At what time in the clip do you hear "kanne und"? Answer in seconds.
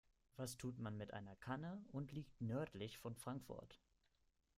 1.35-2.11